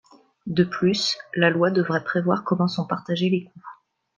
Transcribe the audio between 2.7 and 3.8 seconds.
partagés les coûts.